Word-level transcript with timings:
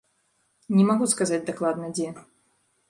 Не 0.77 0.83
магу 0.89 1.11
сказаць 1.13 1.43
дакладна, 1.51 1.95
дзе. 1.99 2.09